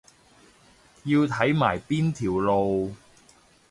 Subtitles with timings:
[1.03, 2.95] 要睇埋邊條路